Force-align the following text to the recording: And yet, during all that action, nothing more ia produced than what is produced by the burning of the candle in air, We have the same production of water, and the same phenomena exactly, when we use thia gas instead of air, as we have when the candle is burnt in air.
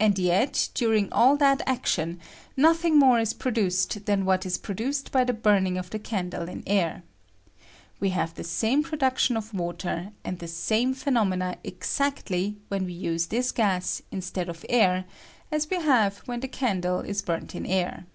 And 0.00 0.18
yet, 0.18 0.70
during 0.72 1.12
all 1.12 1.36
that 1.36 1.60
action, 1.66 2.18
nothing 2.56 2.98
more 2.98 3.20
ia 3.20 3.26
produced 3.38 4.06
than 4.06 4.24
what 4.24 4.46
is 4.46 4.56
produced 4.56 5.12
by 5.12 5.24
the 5.24 5.34
burning 5.34 5.76
of 5.76 5.90
the 5.90 5.98
candle 5.98 6.48
in 6.48 6.62
air, 6.66 7.02
We 8.00 8.08
have 8.16 8.32
the 8.34 8.44
same 8.44 8.82
production 8.82 9.36
of 9.36 9.52
water, 9.52 10.12
and 10.24 10.38
the 10.38 10.48
same 10.48 10.94
phenomena 10.94 11.58
exactly, 11.64 12.56
when 12.68 12.86
we 12.86 12.94
use 12.94 13.26
thia 13.26 13.44
gas 13.54 14.00
instead 14.10 14.48
of 14.48 14.64
air, 14.70 15.04
as 15.50 15.68
we 15.68 15.76
have 15.76 16.20
when 16.24 16.40
the 16.40 16.48
candle 16.48 17.00
is 17.00 17.20
burnt 17.20 17.54
in 17.54 17.66
air. 17.66 18.06